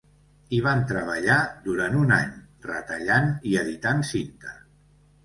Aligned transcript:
Hi 0.55 0.59
van 0.67 0.79
treballar 0.91 1.35
durant 1.65 1.97
un 2.03 2.13
any, 2.15 2.31
retallant 2.71 3.29
i 3.51 3.55
editant 3.65 4.03
cinta. 4.15 4.57